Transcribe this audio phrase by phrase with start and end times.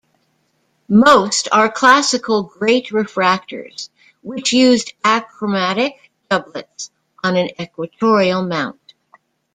[0.89, 3.89] Most are classical Great refractors,
[4.23, 5.93] which used achromatic
[6.27, 6.89] doublets
[7.23, 8.95] on an equatorial mount.